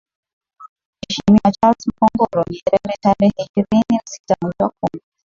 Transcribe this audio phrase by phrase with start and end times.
[1.01, 5.01] Mheshimiwa Charles Makongoro Nyerere tarehe ishirini na sita mwezi wa kumi